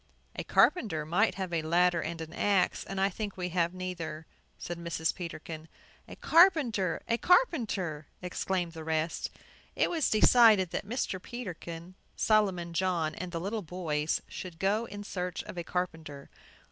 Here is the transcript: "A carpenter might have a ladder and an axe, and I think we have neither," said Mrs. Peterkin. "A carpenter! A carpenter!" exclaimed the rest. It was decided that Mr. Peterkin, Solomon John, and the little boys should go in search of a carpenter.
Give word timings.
"A 0.35 0.43
carpenter 0.43 1.05
might 1.05 1.35
have 1.35 1.53
a 1.53 1.61
ladder 1.61 2.01
and 2.01 2.21
an 2.21 2.33
axe, 2.33 2.83
and 2.83 2.99
I 2.99 3.07
think 3.07 3.37
we 3.37 3.49
have 3.49 3.71
neither," 3.75 4.25
said 4.57 4.79
Mrs. 4.79 5.13
Peterkin. 5.13 5.67
"A 6.07 6.15
carpenter! 6.15 7.03
A 7.07 7.19
carpenter!" 7.19 8.07
exclaimed 8.19 8.71
the 8.71 8.83
rest. 8.83 9.29
It 9.75 9.91
was 9.91 10.09
decided 10.09 10.71
that 10.71 10.87
Mr. 10.89 11.21
Peterkin, 11.21 11.93
Solomon 12.15 12.73
John, 12.73 13.13
and 13.13 13.31
the 13.31 13.39
little 13.39 13.61
boys 13.61 14.23
should 14.27 14.57
go 14.57 14.85
in 14.85 15.03
search 15.03 15.43
of 15.43 15.55
a 15.55 15.63
carpenter. 15.63 16.31